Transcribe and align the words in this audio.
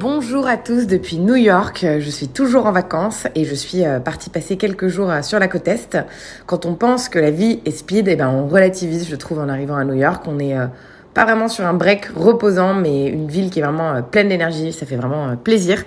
Bonjour 0.00 0.48
à 0.48 0.56
tous 0.56 0.88
depuis 0.88 1.18
New 1.18 1.36
York, 1.36 1.86
je 2.00 2.10
suis 2.10 2.26
toujours 2.26 2.66
en 2.66 2.72
vacances 2.72 3.28
et 3.36 3.44
je 3.44 3.54
suis 3.54 3.84
euh, 3.84 4.00
partie 4.00 4.28
passer 4.28 4.56
quelques 4.56 4.88
jours 4.88 5.08
euh, 5.08 5.22
sur 5.22 5.38
la 5.38 5.46
côte 5.46 5.68
Est. 5.68 5.98
Quand 6.46 6.66
on 6.66 6.74
pense 6.74 7.08
que 7.08 7.20
la 7.20 7.30
vie 7.30 7.60
est 7.64 7.70
speed, 7.70 8.08
eh 8.08 8.16
ben 8.16 8.28
on 8.28 8.48
relativise 8.48 9.08
je 9.08 9.14
trouve 9.14 9.38
en 9.38 9.48
arrivant 9.48 9.76
à 9.76 9.84
New 9.84 9.94
York, 9.94 10.24
on 10.26 10.40
est 10.40 10.58
euh, 10.58 10.66
pas 11.14 11.24
vraiment 11.24 11.46
sur 11.46 11.64
un 11.64 11.74
break 11.74 12.06
reposant, 12.16 12.74
mais 12.74 13.06
une 13.06 13.28
ville 13.28 13.50
qui 13.50 13.60
est 13.60 13.62
vraiment 13.62 14.02
pleine 14.02 14.28
d'énergie, 14.28 14.72
ça 14.72 14.84
fait 14.84 14.96
vraiment 14.96 15.36
plaisir. 15.36 15.84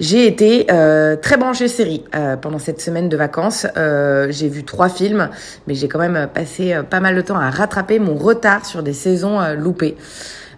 J'ai 0.00 0.26
été 0.26 0.66
euh, 0.70 1.14
très 1.16 1.36
branchée 1.36 1.68
série 1.68 2.04
euh, 2.14 2.36
pendant 2.36 2.58
cette 2.58 2.80
semaine 2.80 3.10
de 3.10 3.16
vacances. 3.18 3.66
Euh, 3.76 4.28
j'ai 4.30 4.48
vu 4.48 4.64
trois 4.64 4.88
films, 4.88 5.28
mais 5.66 5.74
j'ai 5.74 5.88
quand 5.88 5.98
même 5.98 6.26
passé 6.32 6.74
pas 6.88 7.00
mal 7.00 7.14
de 7.14 7.20
temps 7.20 7.38
à 7.38 7.50
rattraper 7.50 7.98
mon 7.98 8.14
retard 8.14 8.64
sur 8.64 8.82
des 8.82 8.94
saisons 8.94 9.38
loupées. 9.58 9.98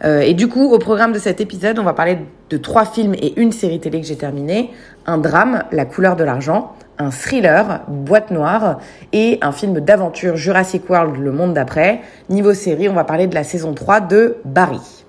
Et 0.04 0.34
du 0.34 0.48
coup, 0.48 0.70
au 0.70 0.78
programme 0.78 1.12
de 1.12 1.18
cet 1.18 1.40
épisode, 1.40 1.78
on 1.78 1.84
va 1.84 1.92
parler 1.92 2.18
de 2.50 2.56
trois 2.56 2.84
films 2.84 3.14
et 3.14 3.38
une 3.40 3.52
série 3.52 3.80
télé 3.80 4.00
que 4.00 4.06
j'ai 4.06 4.16
terminée. 4.16 4.70
Un 5.06 5.18
drame, 5.18 5.64
La 5.70 5.84
couleur 5.84 6.16
de 6.16 6.24
l'argent, 6.24 6.72
un 6.98 7.10
thriller, 7.10 7.82
Boîte 7.88 8.30
noire, 8.30 8.78
et 9.12 9.38
un 9.42 9.52
film 9.52 9.80
d'aventure 9.80 10.36
Jurassic 10.36 10.88
World, 10.88 11.16
Le 11.16 11.32
monde 11.32 11.54
d'après. 11.54 12.00
Niveau 12.28 12.54
série, 12.54 12.88
on 12.88 12.94
va 12.94 13.04
parler 13.04 13.26
de 13.26 13.34
la 13.34 13.44
saison 13.44 13.74
3 13.74 14.00
de 14.00 14.36
Barry. 14.44 15.01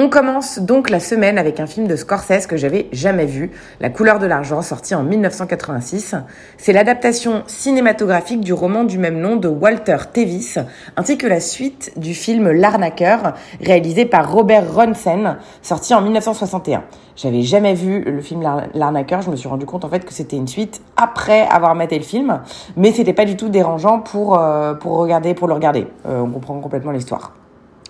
On 0.00 0.08
commence 0.08 0.60
donc 0.60 0.90
la 0.90 1.00
semaine 1.00 1.38
avec 1.38 1.58
un 1.58 1.66
film 1.66 1.88
de 1.88 1.96
Scorsese 1.96 2.46
que 2.46 2.56
j'avais 2.56 2.86
jamais 2.92 3.26
vu, 3.26 3.50
La 3.80 3.90
couleur 3.90 4.20
de 4.20 4.26
l'argent, 4.26 4.62
sorti 4.62 4.94
en 4.94 5.02
1986. 5.02 6.14
C'est 6.56 6.72
l'adaptation 6.72 7.42
cinématographique 7.48 8.40
du 8.40 8.52
roman 8.52 8.84
du 8.84 8.96
même 8.96 9.18
nom 9.18 9.34
de 9.34 9.48
Walter 9.48 9.96
Tevis, 10.12 10.60
ainsi 10.96 11.18
que 11.18 11.26
la 11.26 11.40
suite 11.40 11.94
du 11.96 12.14
film 12.14 12.48
L'arnaqueur, 12.48 13.34
réalisé 13.60 14.04
par 14.04 14.30
Robert 14.30 14.72
Ronsen, 14.72 15.38
sorti 15.62 15.92
en 15.94 16.00
1961. 16.00 16.84
J'avais 17.16 17.42
jamais 17.42 17.74
vu 17.74 18.04
le 18.04 18.20
film 18.20 18.44
L'arnaqueur, 18.74 19.22
je 19.22 19.32
me 19.32 19.36
suis 19.36 19.48
rendu 19.48 19.66
compte 19.66 19.84
en 19.84 19.88
fait 19.88 20.04
que 20.04 20.12
c'était 20.12 20.36
une 20.36 20.46
suite 20.46 20.80
après 20.96 21.44
avoir 21.48 21.74
maté 21.74 21.98
le 21.98 22.04
film, 22.04 22.40
mais 22.76 22.92
c'était 22.92 23.14
pas 23.14 23.24
du 23.24 23.36
tout 23.36 23.48
dérangeant 23.48 23.98
pour, 23.98 24.38
euh, 24.38 24.74
pour 24.74 24.98
regarder, 24.98 25.34
pour 25.34 25.48
le 25.48 25.54
regarder. 25.54 25.88
Euh, 26.06 26.20
on 26.20 26.30
comprend 26.30 26.60
complètement 26.60 26.92
l'histoire. 26.92 27.32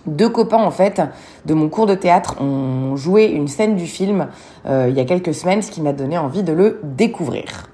Deux 0.09 0.29
copains 0.29 0.63
en 0.63 0.71
fait 0.71 1.01
de 1.45 1.53
mon 1.53 1.69
cours 1.69 1.85
de 1.85 1.93
théâtre 1.93 2.41
ont 2.41 2.95
joué 2.95 3.25
une 3.25 3.47
scène 3.47 3.75
du 3.75 3.85
film 3.85 4.27
euh, 4.65 4.87
il 4.89 4.97
y 4.97 4.99
a 4.99 5.05
quelques 5.05 5.35
semaines, 5.35 5.61
ce 5.61 5.69
qui 5.69 5.81
m'a 5.81 5.93
donné 5.93 6.17
envie 6.17 6.41
de 6.41 6.51
le 6.51 6.79
découvrir. 6.83 7.69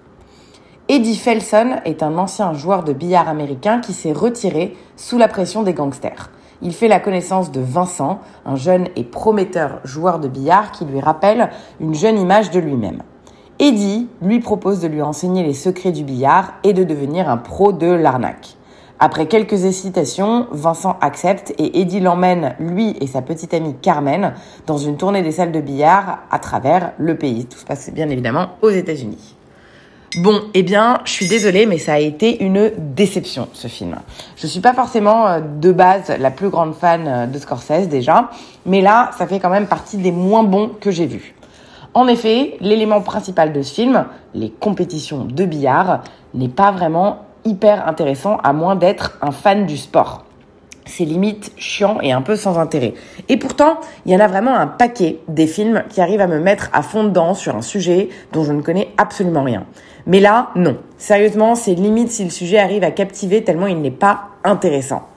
Eddie 0.89 1.16
Felson 1.16 1.78
est 1.86 2.03
un 2.03 2.17
ancien 2.17 2.53
joueur 2.53 2.83
de 2.83 2.94
billard 2.94 3.30
américain 3.30 3.80
qui 3.80 3.94
s'est 3.94 4.11
retiré 4.11 4.75
sous 4.97 5.17
la 5.17 5.28
pression 5.28 5.63
des 5.63 5.73
gangsters. 5.73 6.30
Il 6.61 6.73
fait 6.73 6.88
la 6.88 7.00
connaissance 7.00 7.52
de 7.52 7.61
Vincent, 7.61 8.19
un 8.45 8.56
jeune 8.56 8.88
et 8.95 9.03
prometteur 9.03 9.80
joueur 9.83 10.19
de 10.19 10.28
billard 10.28 10.72
qui 10.72 10.86
lui 10.86 11.00
rappelle 11.00 11.50
une 11.80 11.95
jeune 11.95 12.19
image 12.19 12.52
de 12.52 12.59
lui-même. 12.59 13.02
Eddie 13.59 14.09
lui 14.22 14.39
propose 14.41 14.81
de 14.81 14.88
lui 14.88 15.02
enseigner 15.02 15.44
les 15.44 15.53
secrets 15.53 15.94
du 15.94 16.03
billard 16.03 16.53
et 16.63 16.73
de 16.73 16.83
devenir 16.83 17.30
un 17.30 17.38
pro 17.38 17.72
de 17.72 17.88
l'arnaque. 17.88 18.57
Après 18.97 19.25
quelques 19.25 19.66
hésitations, 19.66 20.47
Vincent 20.51 20.97
accepte 21.01 21.53
et 21.57 21.81
Eddie 21.81 22.00
l'emmène, 22.00 22.56
lui 22.59 22.95
et 23.01 23.07
sa 23.07 23.22
petite 23.22 23.53
amie 23.53 23.75
Carmen, 23.81 24.33
dans 24.67 24.78
une 24.78 24.95
tournée 24.95 25.22
des 25.22 25.33
salles 25.33 25.51
de 25.51 25.59
billard 25.59 26.19
à 26.31 26.39
travers 26.39 26.94
le 26.97 27.17
pays. 27.17 27.45
Tout 27.45 27.57
se 27.57 27.66
passe 27.66 27.91
bien 27.91 28.09
évidemment 28.09 28.51
aux 28.61 28.69
États-Unis. 28.69 29.35
Bon, 30.19 30.44
eh 30.53 30.63
bien, 30.63 31.01
je 31.03 31.11
suis 31.11 31.28
désolée, 31.28 31.66
mais 31.66 31.78
ça 31.78 31.95
a 31.95 32.00
été 32.00 32.41
une 32.41 32.72
déception, 32.78 33.50
ce 33.51 33.67
film. 33.67 33.97
Je 34.38 34.47
suis 34.47 34.61
pas 34.61 34.73
forcément 34.73 35.28
euh, 35.28 35.41
de 35.41 35.73
base 35.73 36.13
la 36.17 36.31
plus 36.31 36.47
grande 36.47 36.73
fan 36.73 37.05
euh, 37.05 37.25
de 37.25 37.38
Scorsese 37.38 37.89
déjà, 37.89 38.29
mais 38.66 38.79
là, 38.79 39.11
ça 39.17 39.28
fait 39.28 39.41
quand 39.41 39.50
même 39.50 39.67
partie 39.67 39.97
des 39.97 40.13
moins 40.13 40.44
bons 40.44 40.72
que 40.79 40.89
j'ai 40.89 41.05
vus. 41.05 41.35
En 41.94 42.07
effet, 42.07 42.55
l'élément 42.61 43.01
principal 43.01 43.51
de 43.51 43.61
ce 43.61 43.73
film, 43.73 44.05
les 44.34 44.51
compétitions 44.51 45.25
de 45.25 45.44
billard, 45.44 46.01
n'est 46.34 46.47
pas 46.47 46.72
vraiment 46.72 47.25
hyper 47.45 47.88
intéressant 47.88 48.38
à 48.44 48.53
moins 48.53 48.75
d'être 48.75 49.17
un 49.22 49.31
fan 49.31 49.66
du 49.66 49.78
sport. 49.78 50.25
C'est 50.88 51.06
limite 51.06 51.51
chiant 51.57 52.00
et 52.01 52.11
un 52.11 52.22
peu 52.22 52.35
sans 52.35 52.59
intérêt. 52.59 52.94
Et 53.28 53.38
pourtant, 53.38 53.79
il 54.06 54.11
y 54.11 54.16
en 54.16 54.19
a 54.19 54.28
vraiment 54.28 54.56
un 54.56 54.67
paquet 54.67 55.19
des 55.28 55.47
films 55.47 55.84
qui 55.89 56.00
arrivent 56.00 56.22
à 56.22 56.28
me 56.28 56.39
mettre 56.39 56.69
à 56.73 56.84
fond 56.84 57.05
dedans 57.05 57.34
sur 57.34 57.55
un 57.55 57.63
sujet 57.63 58.09
dont 58.34 58.44
je 58.44 58.53
ne 58.53 58.61
connais 58.61 58.89
absolument 58.97 59.44
rien. 59.44 59.66
Mais 60.05 60.19
là, 60.19 60.50
non. 60.55 60.78
Sérieusement, 60.97 61.55
c'est 61.55 61.73
limite 61.73 62.11
si 62.11 62.23
le 62.23 62.29
sujet 62.29 62.59
arrive 62.59 62.84
à 62.84 62.91
captiver 62.91 63.44
tellement 63.44 63.67
il 63.67 63.81
n'est 63.81 63.89
pas 63.89 64.29
intéressant. 64.44 65.07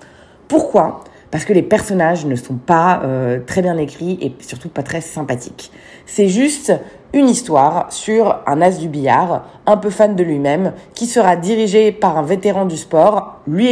Pourquoi? 0.49 1.05
Parce 1.31 1.45
que 1.45 1.53
les 1.53 1.63
personnages 1.63 2.25
ne 2.25 2.37
sont 2.37 2.55
pas 2.55 3.03
euh, 3.05 3.41
très 3.47 3.61
bien 3.61 3.77
écrits 3.77 4.19
et 4.23 4.35
surtout 4.43 4.69
pas 4.69 4.83
très 4.83 5.01
sympathiques. 5.01 5.71
C'est 6.07 6.29
juste 6.29 6.73
une 7.13 7.29
histoire 7.29 7.93
sur 7.93 8.39
un 8.47 8.61
as 8.61 8.79
du 8.79 8.89
billard, 8.89 9.47
un 9.67 9.77
peu 9.77 9.91
fan 9.91 10.15
de 10.15 10.23
lui-même, 10.23 10.73
qui 10.95 11.07
sera 11.07 11.37
dirigé 11.37 11.93
par 11.93 12.19
un 12.19 12.23
vétéran 12.23 12.67
du 12.67 12.77
sport, 12.77 13.41
lui, 13.47 13.69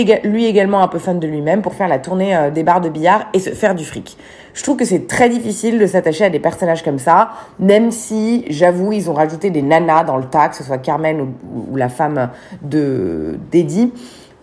également 0.46 0.82
un 0.82 0.88
peu 0.88 0.98
fan 0.98 1.18
de 1.18 1.26
lui-même, 1.26 1.62
pour 1.62 1.74
faire 1.74 1.88
la 1.88 1.98
tournée 1.98 2.34
euh, 2.36 2.50
des 2.50 2.62
bars 2.62 2.80
de 2.80 2.88
billard 2.88 3.26
et 3.34 3.40
se 3.40 3.50
faire 3.50 3.74
du 3.74 3.84
fric. 3.84 4.16
Je 4.54 4.62
trouve 4.62 4.76
que 4.76 4.86
c'est 4.86 5.06
très 5.06 5.28
difficile 5.28 5.78
de 5.78 5.86
s'attacher 5.86 6.24
à 6.24 6.30
des 6.30 6.40
personnages 6.40 6.82
comme 6.82 6.98
ça, 6.98 7.32
même 7.58 7.90
si, 7.90 8.46
j'avoue, 8.48 8.92
ils 8.92 9.10
ont 9.10 9.14
rajouté 9.14 9.50
des 9.50 9.60
nanas 9.60 10.04
dans 10.04 10.16
le 10.16 10.24
tas, 10.24 10.48
que 10.48 10.56
ce 10.56 10.64
soit 10.64 10.78
Carmen 10.78 11.34
ou, 11.70 11.76
la 11.76 11.90
femme 11.90 12.30
de 12.62 13.38
d'Eddie. 13.50 13.92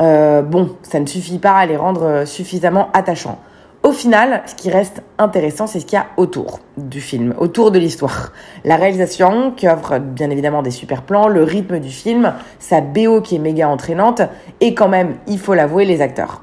Euh, 0.01 0.41
bon, 0.41 0.75
ça 0.81 0.99
ne 0.99 1.05
suffit 1.05 1.39
pas 1.39 1.53
à 1.53 1.65
les 1.65 1.77
rendre 1.77 2.25
suffisamment 2.25 2.89
attachants. 2.93 3.39
Au 3.83 3.91
final, 3.91 4.43
ce 4.45 4.55
qui 4.55 4.71
reste 4.71 5.03
intéressant, 5.17 5.67
c'est 5.67 5.81
ce 5.81 5.85
qu'il 5.85 5.97
y 5.97 6.01
a 6.01 6.05
autour 6.15 6.61
du 6.77 7.01
film, 7.01 7.33
autour 7.37 7.69
de 7.69 7.79
l'histoire. 7.79 8.31
La 8.63 8.77
réalisation 8.77 9.51
qui 9.51 9.67
offre 9.67 9.99
bien 9.99 10.29
évidemment 10.29 10.61
des 10.61 10.71
super 10.71 11.01
plans, 11.01 11.27
le 11.27 11.43
rythme 11.43 11.79
du 11.79 11.89
film, 11.89 12.33
sa 12.59 12.79
BO 12.79 13.19
qui 13.19 13.35
est 13.35 13.39
méga 13.39 13.67
entraînante, 13.67 14.21
et 14.61 14.73
quand 14.73 14.87
même, 14.87 15.15
il 15.27 15.37
faut 15.37 15.53
l'avouer, 15.53 15.83
les 15.83 16.01
acteurs. 16.01 16.41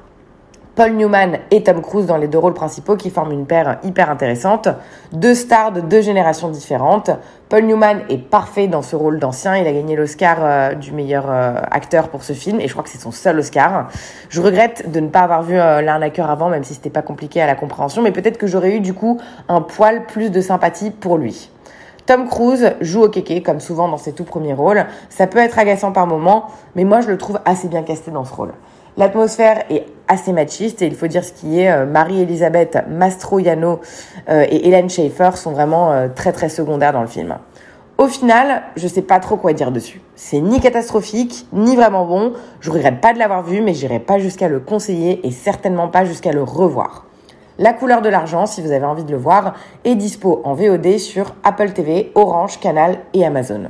Paul 0.73 0.93
Newman 0.93 1.39
et 1.51 1.63
Tom 1.63 1.81
Cruise 1.81 2.05
dans 2.05 2.15
les 2.15 2.29
deux 2.29 2.37
rôles 2.37 2.53
principaux 2.53 2.95
qui 2.95 3.09
forment 3.09 3.33
une 3.33 3.45
paire 3.45 3.79
hyper 3.83 4.09
intéressante. 4.09 4.69
Deux 5.11 5.35
stars 5.35 5.73
de 5.73 5.81
deux 5.81 5.99
générations 6.01 6.47
différentes. 6.47 7.11
Paul 7.49 7.63
Newman 7.63 8.03
est 8.07 8.17
parfait 8.17 8.67
dans 8.67 8.81
ce 8.81 8.95
rôle 8.95 9.19
d'ancien. 9.19 9.57
Il 9.57 9.67
a 9.67 9.73
gagné 9.73 9.97
l'Oscar 9.97 10.37
euh, 10.39 10.73
du 10.73 10.93
meilleur 10.93 11.25
euh, 11.27 11.55
acteur 11.69 12.07
pour 12.07 12.23
ce 12.23 12.31
film 12.31 12.61
et 12.61 12.69
je 12.69 12.71
crois 12.71 12.83
que 12.83 12.89
c'est 12.89 13.01
son 13.01 13.11
seul 13.11 13.39
Oscar. 13.39 13.89
Je 14.29 14.39
regrette 14.39 14.89
de 14.89 15.01
ne 15.01 15.09
pas 15.09 15.19
avoir 15.19 15.43
vu 15.43 15.59
euh, 15.59 15.81
l'arnaqueur 15.81 16.29
avant, 16.29 16.47
même 16.47 16.63
si 16.63 16.73
c'était 16.73 16.89
pas 16.89 17.01
compliqué 17.01 17.41
à 17.41 17.47
la 17.47 17.55
compréhension, 17.55 18.01
mais 18.01 18.13
peut-être 18.13 18.37
que 18.37 18.47
j'aurais 18.47 18.77
eu 18.77 18.79
du 18.79 18.93
coup 18.93 19.19
un 19.49 19.59
poil 19.59 20.05
plus 20.05 20.31
de 20.31 20.39
sympathie 20.39 20.89
pour 20.89 21.17
lui. 21.17 21.51
Tom 22.05 22.29
Cruise 22.29 22.75
joue 22.79 23.03
au 23.03 23.09
kéké, 23.09 23.43
comme 23.43 23.59
souvent 23.59 23.89
dans 23.89 23.97
ses 23.97 24.13
tout 24.13 24.23
premiers 24.23 24.53
rôles. 24.53 24.85
Ça 25.09 25.27
peut 25.27 25.39
être 25.39 25.59
agaçant 25.59 25.91
par 25.91 26.07
moments, 26.07 26.47
mais 26.75 26.85
moi 26.85 27.01
je 27.01 27.09
le 27.09 27.17
trouve 27.17 27.39
assez 27.43 27.67
bien 27.67 27.83
casté 27.83 28.09
dans 28.09 28.23
ce 28.23 28.33
rôle. 28.33 28.53
L'atmosphère 28.97 29.63
est 29.69 29.85
assez 30.11 30.33
machiste 30.33 30.81
et 30.81 30.87
il 30.87 30.95
faut 30.95 31.07
dire 31.07 31.23
ce 31.23 31.31
qui 31.31 31.59
est. 31.59 31.71
Euh, 31.71 31.85
Marie-Elisabeth 31.85 32.83
Mastroianno 32.89 33.79
euh, 34.29 34.45
et 34.49 34.67
Hélène 34.67 34.89
Schaeffer 34.89 35.31
sont 35.35 35.51
vraiment 35.51 35.91
euh, 35.91 36.07
très 36.13 36.33
très 36.33 36.49
secondaires 36.49 36.93
dans 36.93 37.01
le 37.01 37.07
film. 37.07 37.37
Au 37.97 38.07
final, 38.07 38.63
je 38.75 38.87
sais 38.87 39.03
pas 39.03 39.19
trop 39.19 39.37
quoi 39.37 39.53
dire 39.53 39.71
dessus. 39.71 40.01
C'est 40.15 40.39
ni 40.39 40.59
catastrophique, 40.59 41.45
ni 41.53 41.75
vraiment 41.75 42.05
bon. 42.05 42.33
Je 42.59 42.71
regrette 42.71 42.99
pas 42.99 43.13
de 43.13 43.19
l'avoir 43.19 43.43
vu, 43.43 43.61
mais 43.61 43.73
j'irai 43.73 43.99
pas 43.99 44.19
jusqu'à 44.19 44.49
le 44.49 44.59
conseiller 44.59 45.25
et 45.25 45.31
certainement 45.31 45.87
pas 45.87 46.03
jusqu'à 46.03 46.31
le 46.31 46.43
revoir. 46.43 47.05
La 47.59 47.73
couleur 47.73 48.01
de 48.01 48.09
l'argent, 48.09 48.47
si 48.47 48.61
vous 48.61 48.71
avez 48.71 48.85
envie 48.85 49.03
de 49.03 49.11
le 49.11 49.17
voir, 49.17 49.53
est 49.83 49.95
dispo 49.95 50.41
en 50.45 50.55
VOD 50.55 50.97
sur 50.97 51.35
Apple 51.43 51.71
TV, 51.71 52.11
Orange, 52.15 52.59
Canal 52.59 52.97
et 53.13 53.25
Amazon. 53.25 53.69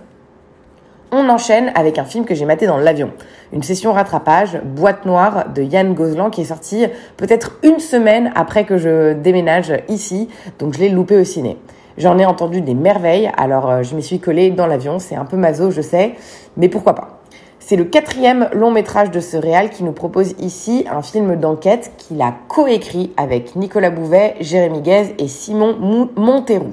On 1.13 1.27
enchaîne 1.27 1.73
avec 1.75 1.99
un 1.99 2.05
film 2.05 2.23
que 2.23 2.33
j'ai 2.33 2.45
maté 2.45 2.67
dans 2.67 2.77
l'avion. 2.77 3.11
Une 3.51 3.63
session 3.63 3.91
rattrapage, 3.91 4.61
Boîte 4.63 5.05
Noire 5.05 5.49
de 5.53 5.61
Yann 5.61 5.93
Gozlan 5.93 6.29
qui 6.29 6.39
est 6.39 6.45
sorti 6.45 6.85
peut-être 7.17 7.57
une 7.63 7.79
semaine 7.79 8.31
après 8.33 8.63
que 8.63 8.77
je 8.77 9.11
déménage 9.11 9.73
ici, 9.89 10.29
donc 10.57 10.73
je 10.73 10.79
l'ai 10.79 10.87
loupé 10.87 11.17
au 11.17 11.25
ciné. 11.25 11.57
J'en 11.97 12.17
ai 12.17 12.25
entendu 12.25 12.61
des 12.61 12.75
merveilles, 12.75 13.29
alors 13.35 13.69
euh, 13.69 13.83
je 13.83 13.93
m'y 13.93 14.03
suis 14.03 14.21
collée 14.21 14.51
dans 14.51 14.67
l'avion, 14.67 14.99
c'est 14.99 15.17
un 15.17 15.25
peu 15.25 15.35
maso, 15.35 15.69
je 15.69 15.81
sais, 15.81 16.13
mais 16.55 16.69
pourquoi 16.69 16.95
pas? 16.95 17.19
C'est 17.59 17.75
le 17.75 17.83
quatrième 17.83 18.47
long 18.53 18.71
métrage 18.71 19.11
de 19.11 19.19
ce 19.19 19.35
réal 19.35 19.69
qui 19.69 19.83
nous 19.83 19.91
propose 19.91 20.33
ici 20.39 20.85
un 20.89 21.01
film 21.01 21.35
d'enquête 21.35 21.91
qu'il 21.97 22.21
a 22.21 22.33
coécrit 22.47 23.11
avec 23.17 23.57
Nicolas 23.57 23.89
Bouvet, 23.89 24.35
Jérémy 24.39 24.79
Guez 24.79 25.15
et 25.19 25.27
Simon 25.27 26.09
Monterou. 26.15 26.71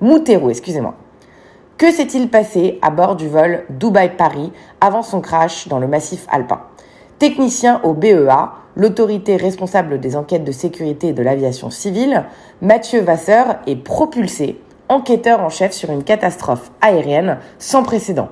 Mouterou, 0.00 0.48
excusez-moi. 0.48 0.94
Que 1.76 1.90
s'est-il 1.90 2.28
passé 2.28 2.78
à 2.82 2.90
bord 2.90 3.16
du 3.16 3.28
vol 3.28 3.64
Dubaï-Paris 3.68 4.52
avant 4.80 5.02
son 5.02 5.20
crash 5.20 5.66
dans 5.66 5.80
le 5.80 5.88
massif 5.88 6.24
alpin? 6.30 6.60
Technicien 7.18 7.80
au 7.82 7.94
BEA, 7.94 8.52
l'autorité 8.76 9.34
responsable 9.34 9.98
des 9.98 10.14
enquêtes 10.14 10.44
de 10.44 10.52
sécurité 10.52 11.12
de 11.12 11.20
l'aviation 11.20 11.70
civile, 11.70 12.26
Mathieu 12.62 13.00
Vasseur 13.00 13.56
est 13.66 13.74
propulsé, 13.74 14.60
enquêteur 14.88 15.40
en 15.40 15.48
chef 15.48 15.72
sur 15.72 15.90
une 15.90 16.04
catastrophe 16.04 16.70
aérienne 16.80 17.38
sans 17.58 17.82
précédent. 17.82 18.28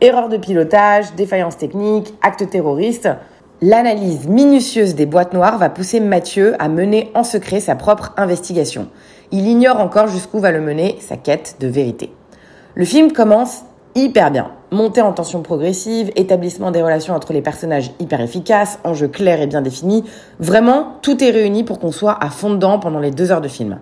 Erreur 0.00 0.28
de 0.28 0.36
pilotage, 0.36 1.12
défaillance 1.16 1.56
technique, 1.56 2.14
acte 2.22 2.48
terroriste, 2.48 3.08
l'analyse 3.62 4.28
minutieuse 4.28 4.94
des 4.94 5.06
boîtes 5.06 5.34
noires 5.34 5.58
va 5.58 5.70
pousser 5.70 5.98
Mathieu 5.98 6.54
à 6.60 6.68
mener 6.68 7.10
en 7.16 7.24
secret 7.24 7.58
sa 7.58 7.74
propre 7.74 8.12
investigation. 8.16 8.86
Il 9.32 9.48
ignore 9.48 9.80
encore 9.80 10.06
jusqu'où 10.06 10.38
va 10.38 10.52
le 10.52 10.60
mener 10.60 10.98
sa 11.00 11.16
quête 11.16 11.56
de 11.58 11.66
vérité. 11.66 12.12
Le 12.78 12.84
film 12.84 13.10
commence 13.12 13.62
hyper 13.94 14.30
bien. 14.30 14.50
Montée 14.70 15.00
en 15.00 15.14
tension 15.14 15.40
progressive, 15.40 16.12
établissement 16.14 16.70
des 16.70 16.82
relations 16.82 17.14
entre 17.14 17.32
les 17.32 17.40
personnages 17.40 17.90
hyper 18.00 18.20
efficaces, 18.20 18.78
enjeux 18.84 19.08
clairs 19.08 19.40
et 19.40 19.46
bien 19.46 19.62
définis. 19.62 20.04
Vraiment, 20.40 20.98
tout 21.00 21.24
est 21.24 21.30
réuni 21.30 21.64
pour 21.64 21.78
qu'on 21.78 21.90
soit 21.90 22.22
à 22.22 22.28
fond 22.28 22.50
dedans 22.50 22.78
pendant 22.78 22.98
les 22.98 23.12
deux 23.12 23.32
heures 23.32 23.40
de 23.40 23.48
film. 23.48 23.78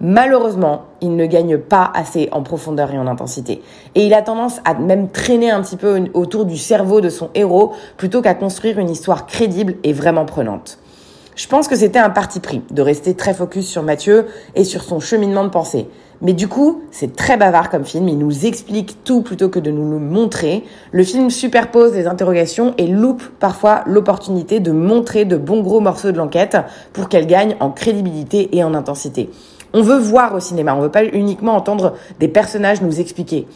Malheureusement, 0.00 0.84
il 1.02 1.14
ne 1.14 1.26
gagne 1.26 1.58
pas 1.58 1.92
assez 1.94 2.30
en 2.32 2.42
profondeur 2.42 2.90
et 2.90 2.98
en 2.98 3.06
intensité. 3.06 3.60
Et 3.94 4.06
il 4.06 4.14
a 4.14 4.22
tendance 4.22 4.62
à 4.64 4.72
même 4.72 5.10
traîner 5.10 5.50
un 5.50 5.60
petit 5.60 5.76
peu 5.76 6.04
autour 6.14 6.46
du 6.46 6.56
cerveau 6.56 7.02
de 7.02 7.10
son 7.10 7.28
héros 7.34 7.74
plutôt 7.98 8.22
qu'à 8.22 8.32
construire 8.32 8.78
une 8.78 8.88
histoire 8.88 9.26
crédible 9.26 9.74
et 9.84 9.92
vraiment 9.92 10.24
prenante. 10.24 10.78
Je 11.38 11.46
pense 11.46 11.68
que 11.68 11.76
c'était 11.76 12.00
un 12.00 12.10
parti 12.10 12.40
pris 12.40 12.62
de 12.70 12.82
rester 12.82 13.14
très 13.14 13.32
focus 13.32 13.68
sur 13.68 13.84
Mathieu 13.84 14.26
et 14.56 14.64
sur 14.64 14.82
son 14.82 15.00
cheminement 15.00 15.44
de 15.44 15.50
pensée. 15.50 15.86
Mais 16.20 16.32
du 16.32 16.48
coup, 16.48 16.82
c'est 16.90 17.14
très 17.14 17.36
bavard 17.36 17.70
comme 17.70 17.84
film, 17.84 18.08
il 18.08 18.18
nous 18.18 18.44
explique 18.44 19.04
tout 19.04 19.22
plutôt 19.22 19.48
que 19.48 19.60
de 19.60 19.70
nous 19.70 19.88
le 19.90 19.98
montrer. 19.98 20.64
Le 20.90 21.04
film 21.04 21.30
superpose 21.30 21.94
les 21.94 22.08
interrogations 22.08 22.74
et 22.76 22.88
loupe 22.88 23.22
parfois 23.38 23.82
l'opportunité 23.86 24.58
de 24.58 24.72
montrer 24.72 25.24
de 25.24 25.36
bons 25.36 25.62
gros 25.62 25.80
morceaux 25.80 26.10
de 26.10 26.16
l'enquête 26.16 26.56
pour 26.92 27.08
qu'elle 27.08 27.26
gagne 27.26 27.54
en 27.60 27.70
crédibilité 27.70 28.56
et 28.56 28.64
en 28.64 28.74
intensité. 28.74 29.30
On 29.74 29.82
veut 29.82 29.98
voir 29.98 30.34
au 30.34 30.40
cinéma, 30.40 30.74
on 30.74 30.80
veut 30.80 30.90
pas 30.90 31.04
uniquement 31.04 31.54
entendre 31.54 31.94
des 32.18 32.28
personnages 32.28 32.82
nous 32.82 33.00
expliquer 33.00 33.46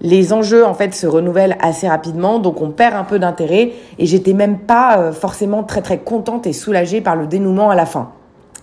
les 0.00 0.32
enjeux 0.32 0.64
en 0.64 0.74
fait 0.74 0.94
se 0.94 1.06
renouvellent 1.06 1.56
assez 1.60 1.88
rapidement, 1.88 2.38
donc 2.38 2.62
on 2.62 2.70
perd 2.70 2.94
un 2.94 3.04
peu 3.04 3.18
d'intérêt. 3.18 3.72
Et 3.98 4.06
j'étais 4.06 4.32
même 4.32 4.58
pas 4.58 4.98
euh, 4.98 5.12
forcément 5.12 5.62
très 5.62 5.82
très 5.82 5.98
contente 5.98 6.46
et 6.46 6.52
soulagée 6.52 7.00
par 7.00 7.16
le 7.16 7.26
dénouement 7.26 7.70
à 7.70 7.74
la 7.74 7.86
fin. 7.86 8.10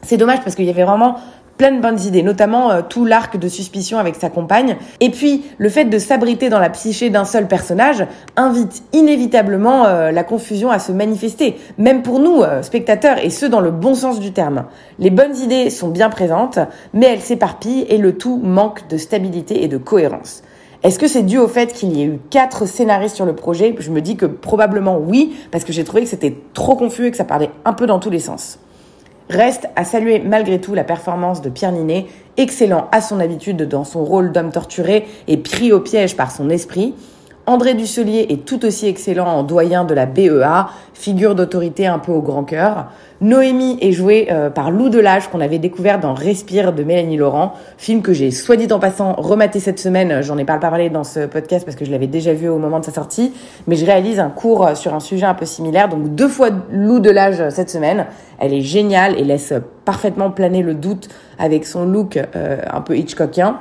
C'est 0.01 0.18
dommage 0.18 0.41
parce 0.44 0.56
qu'il 0.56 0.65
y 0.65 0.69
avait 0.69 0.83
vraiment 0.83 1.15
plein 1.57 1.71
de 1.71 1.81
bonnes 1.81 2.00
idées, 2.00 2.24
notamment 2.24 2.71
euh, 2.71 2.81
tout 2.88 3.06
l'arc 3.06 3.38
de 3.38 3.48
suspicion 3.48 3.98
avec 3.98 4.15
sa 4.15 4.30
compagne. 4.30 4.77
Et 5.00 5.09
puis, 5.09 5.44
le 5.57 5.69
fait 5.69 5.86
de 5.86 6.00
s'abriter 6.00 6.50
dans 6.50 6.59
la 6.59 6.69
psyché 6.69 7.09
d'un 7.09 7.25
seul 7.25 7.48
personnage 7.48 8.06
invite 8.36 8.83
inévitablement 8.94 9.86
euh, 9.86 10.12
la 10.12 10.24
confusion 10.24 10.71
à 10.71 10.80
se 10.80 10.92
manifester, 10.92 11.57
même 11.77 12.01
pour 12.01 12.19
nous, 12.19 12.44
spectateurs, 12.62 13.18
et 13.24 13.30
ce 13.30 13.45
dans 13.45 13.62
le 13.62 13.71
bon 13.71 13.95
sens 13.95 14.19
du 14.19 14.31
terme. 14.31 14.65
Les 15.00 15.09
bonnes 15.09 15.36
idées 15.36 15.69
sont 15.69 15.89
bien 15.89 16.09
présentes, 16.09 16.59
mais 16.94 17.07
elles 17.07 17.21
s'éparpillent 17.21 17.86
et 17.89 17.98
le 17.98 18.18
tout 18.18 18.38
manque 18.38 18.88
de 18.88 18.98
stabilité 18.98 19.63
et 19.63 19.68
de 19.68 19.77
cohérence. 19.77 20.44
Est-ce 20.83 21.00
que 21.00 21.07
c'est 21.07 21.24
dû 21.24 21.38
au 21.39 21.48
fait 21.48 21.74
qu'il 21.74 21.98
y 21.98 22.01
ait 22.01 22.06
eu 22.06 22.19
quatre 22.30 22.68
scénaristes 22.68 23.15
sur 23.15 23.25
le 23.25 23.36
projet? 23.36 23.75
Je 23.80 23.89
me 23.89 24.00
dis 24.00 24.15
que 24.15 24.27
probablement 24.27 24.98
oui, 24.98 25.36
parce 25.51 25.63
que 25.63 25.74
j'ai 25.74 25.83
trouvé 25.83 26.04
que 26.04 26.09
c'était 26.09 26.36
trop 26.54 26.75
confus 26.75 27.07
et 27.07 27.12
que 27.12 27.18
ça 27.18 27.24
parlait 27.24 27.50
un 27.65 27.74
peu 27.74 27.88
dans 27.88 28.00
tous 28.00 28.12
les 28.12 28.19
sens. 28.19 28.59
Reste 29.29 29.68
à 29.75 29.83
saluer 29.83 30.19
malgré 30.19 30.62
tout 30.62 30.74
la 30.74 30.85
performance 30.85 31.41
de 31.41 31.50
Pierre 31.50 31.74
Ninet, 31.74 32.06
excellent 32.38 32.88
à 32.91 33.01
son 33.01 33.19
habitude 33.19 33.68
dans 33.68 33.83
son 33.83 34.06
rôle 34.06 34.31
d'homme 34.31 34.51
torturé 34.51 35.06
et 35.27 35.38
pris 35.38 35.74
au 35.74 35.81
piège 35.81 36.15
par 36.15 36.31
son 36.31 36.50
esprit. 36.50 36.94
André 37.49 37.75
Dusselier 37.75 38.25
est 38.27 38.44
tout 38.44 38.65
aussi 38.65 38.88
excellent 38.88 39.25
en 39.25 39.41
doyen 39.41 39.85
de 39.85 39.94
la 39.94 40.05
BEA, 40.05 40.67
figure 40.94 41.33
d'autorité 41.33 41.88
un 41.88 41.97
peu 41.97 42.11
au 42.11 42.21
grand 42.21 42.44
cœur. 42.44 42.88
Noémie 43.21 43.77
est 43.79 43.94
jouée 43.94 44.27
euh, 44.29 44.49
par 44.49 44.69
Lou 44.69 44.89
Delage 44.89 45.29
qu'on 45.29 45.39
avait 45.39 45.57
découvert 45.57 46.01
dans 46.01 46.13
Respire 46.13 46.73
de 46.73 46.83
Mélanie 46.83 47.15
Laurent, 47.15 47.53
film 47.77 48.01
que 48.01 48.11
j'ai 48.11 48.31
soit 48.31 48.57
dit 48.57 48.67
en 48.73 48.79
passant 48.79 49.13
rematé 49.13 49.61
cette 49.61 49.79
semaine, 49.79 50.21
j'en 50.23 50.38
ai 50.38 50.44
pas 50.44 50.57
parlé 50.57 50.89
dans 50.89 51.05
ce 51.05 51.25
podcast 51.25 51.63
parce 51.63 51.77
que 51.77 51.85
je 51.85 51.91
l'avais 51.91 52.07
déjà 52.07 52.33
vu 52.33 52.49
au 52.49 52.57
moment 52.57 52.81
de 52.81 52.85
sa 52.85 52.91
sortie, 52.91 53.31
mais 53.65 53.77
je 53.77 53.85
réalise 53.85 54.19
un 54.19 54.29
cours 54.29 54.75
sur 54.75 54.94
un 54.94 54.99
sujet 54.99 55.25
un 55.25 55.33
peu 55.33 55.45
similaire, 55.45 55.88
donc 55.88 56.15
deux 56.15 56.27
fois 56.27 56.49
Lou 56.69 56.99
Delage 56.99 57.47
cette 57.49 57.69
semaine. 57.69 58.07
Elle 58.39 58.53
est 58.53 58.61
géniale 58.61 59.17
et 59.17 59.23
laisse 59.23 59.53
parfaitement 59.85 60.31
planer 60.31 60.63
le 60.63 60.73
doute 60.73 61.07
avec 61.39 61.65
son 61.65 61.85
look 61.85 62.17
euh, 62.17 62.57
un 62.69 62.81
peu 62.81 62.97
Hitchcockien. 62.97 63.57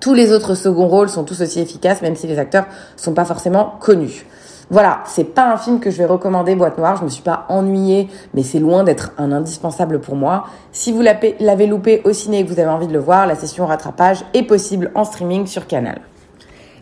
Tous 0.00 0.14
les 0.14 0.32
autres 0.32 0.54
seconds 0.54 0.88
rôles 0.88 1.10
sont 1.10 1.24
tous 1.24 1.42
aussi 1.42 1.60
efficaces, 1.60 2.00
même 2.00 2.16
si 2.16 2.26
les 2.26 2.38
acteurs 2.38 2.64
sont 2.96 3.12
pas 3.12 3.26
forcément 3.26 3.74
connus. 3.80 4.24
Voilà, 4.70 5.00
c'est 5.04 5.24
pas 5.24 5.52
un 5.52 5.58
film 5.58 5.78
que 5.78 5.90
je 5.90 5.98
vais 5.98 6.06
recommander 6.06 6.54
Boîte 6.54 6.78
Noire, 6.78 6.96
je 6.96 7.04
me 7.04 7.10
suis 7.10 7.22
pas 7.22 7.44
ennuyée, 7.48 8.08
mais 8.32 8.42
c'est 8.42 8.60
loin 8.60 8.82
d'être 8.82 9.12
un 9.18 9.30
indispensable 9.32 10.00
pour 10.00 10.14
moi. 10.14 10.46
Si 10.72 10.90
vous 10.92 11.02
l'avez 11.02 11.66
loupé 11.66 12.00
au 12.04 12.12
ciné 12.12 12.38
et 12.38 12.44
que 12.44 12.48
vous 12.48 12.60
avez 12.60 12.70
envie 12.70 12.86
de 12.86 12.92
le 12.92 13.00
voir, 13.00 13.26
la 13.26 13.34
session 13.34 13.66
rattrapage 13.66 14.24
est 14.32 14.44
possible 14.44 14.90
en 14.94 15.04
streaming 15.04 15.46
sur 15.46 15.66
Canal. 15.66 16.00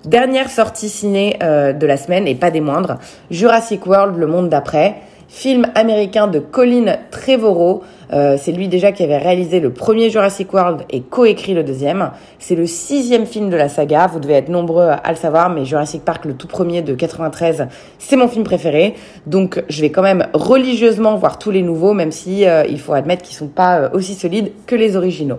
Dernière 0.05 0.49
sortie 0.49 0.89
ciné 0.89 1.39
euh, 1.43 1.73
de 1.73 1.87
la 1.87 1.97
semaine 1.97 2.29
et 2.29 2.37
pas 2.37 2.53
des 2.53 2.61
moindres, 2.61 2.99
Jurassic 3.31 3.85
World, 3.87 4.17
le 4.17 4.27
monde 4.27 4.49
d'après 4.49 5.03
film 5.29 5.67
américain 5.75 6.27
de 6.27 6.39
Colin 6.39 6.97
Trevorrow. 7.11 7.83
Euh, 8.13 8.37
c'est 8.41 8.53
lui 8.53 8.69
déjà 8.69 8.93
qui 8.93 9.05
avait 9.05 9.19
réalisé 9.19 9.61
le 9.61 9.71
premier 9.71 10.09
Jurassic 10.09 10.53
World 10.53 10.85
et 10.89 11.03
coécrit 11.03 11.53
le 11.53 11.63
deuxième. 11.63 12.11
C'est 12.39 12.55
le 12.55 12.67
sixième 12.67 13.27
film 13.27 13.51
de 13.51 13.57
la 13.57 13.69
saga. 13.69 14.07
Vous 14.07 14.21
devez 14.21 14.35
être 14.35 14.49
nombreux 14.49 14.89
à 14.89 15.11
le 15.11 15.17
savoir, 15.17 15.51
mais 15.51 15.67
Jurassic 15.67 16.03
Park, 16.03 16.25
le 16.25 16.35
tout 16.35 16.47
premier 16.47 16.81
de 16.81 16.95
93, 16.95 17.69
c'est 17.99 18.17
mon 18.17 18.29
film 18.29 18.45
préféré. 18.45 18.95
Donc, 19.27 19.63
je 19.69 19.83
vais 19.83 19.91
quand 19.91 20.03
même 20.03 20.27
religieusement 20.33 21.17
voir 21.17 21.39
tous 21.39 21.51
les 21.51 21.63
nouveaux, 21.63 21.93
même 21.93 22.11
si 22.11 22.47
euh, 22.47 22.65
il 22.67 22.81
faut 22.81 22.95
admettre 22.95 23.23
qu'ils 23.23 23.37
sont 23.37 23.49
pas 23.49 23.81
euh, 23.81 23.89
aussi 23.93 24.15
solides 24.15 24.53
que 24.67 24.75
les 24.75 24.97
originaux. 24.97 25.39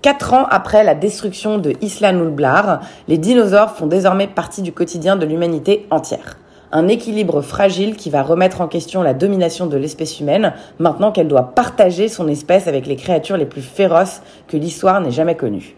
Quatre 0.00 0.32
ans 0.32 0.46
après 0.48 0.84
la 0.84 0.94
destruction 0.94 1.58
de 1.58 1.74
Isla 1.82 2.12
Nublar, 2.12 2.80
les 3.08 3.18
dinosaures 3.18 3.72
font 3.72 3.86
désormais 3.86 4.28
partie 4.28 4.62
du 4.62 4.72
quotidien 4.72 5.16
de 5.16 5.26
l'humanité 5.26 5.86
entière 5.90 6.38
un 6.72 6.88
équilibre 6.88 7.40
fragile 7.40 7.96
qui 7.96 8.10
va 8.10 8.22
remettre 8.22 8.60
en 8.60 8.68
question 8.68 9.02
la 9.02 9.14
domination 9.14 9.66
de 9.66 9.76
l'espèce 9.76 10.20
humaine 10.20 10.52
maintenant 10.78 11.12
qu'elle 11.12 11.28
doit 11.28 11.54
partager 11.54 12.08
son 12.08 12.28
espèce 12.28 12.66
avec 12.68 12.86
les 12.86 12.96
créatures 12.96 13.36
les 13.36 13.46
plus 13.46 13.62
féroces 13.62 14.22
que 14.46 14.56
l'histoire 14.56 15.00
n'ait 15.00 15.10
jamais 15.10 15.36
connues. 15.36 15.76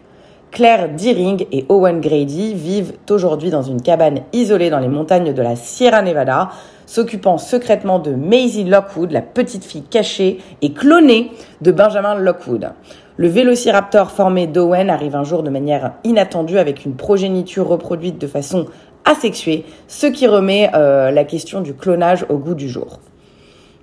Claire 0.51 0.89
Deering 0.89 1.45
et 1.53 1.65
Owen 1.69 2.01
Grady 2.01 2.53
vivent 2.53 2.93
aujourd'hui 3.09 3.51
dans 3.51 3.61
une 3.61 3.81
cabane 3.81 4.19
isolée 4.33 4.69
dans 4.69 4.79
les 4.79 4.89
montagnes 4.89 5.33
de 5.33 5.41
la 5.41 5.55
Sierra 5.55 6.01
Nevada, 6.01 6.49
s'occupant 6.85 7.37
secrètement 7.37 7.99
de 7.99 8.11
Maisie 8.11 8.65
Lockwood, 8.65 9.11
la 9.11 9.21
petite 9.21 9.63
fille 9.63 9.83
cachée 9.83 10.39
et 10.61 10.73
clonée 10.73 11.31
de 11.61 11.71
Benjamin 11.71 12.15
Lockwood. 12.15 12.71
Le 13.15 13.27
vélociraptor 13.29 14.11
formé 14.11 14.45
d'Owen 14.45 14.89
arrive 14.89 15.15
un 15.15 15.23
jour 15.23 15.41
de 15.41 15.49
manière 15.49 15.93
inattendue 16.03 16.57
avec 16.57 16.83
une 16.83 16.95
progéniture 16.95 17.67
reproduite 17.67 18.17
de 18.17 18.27
façon 18.27 18.65
asexuée, 19.05 19.65
ce 19.87 20.07
qui 20.07 20.27
remet 20.27 20.69
euh, 20.73 21.11
la 21.11 21.23
question 21.23 21.61
du 21.61 21.73
clonage 21.73 22.25
au 22.29 22.37
goût 22.37 22.55
du 22.55 22.69
jour. 22.69 22.99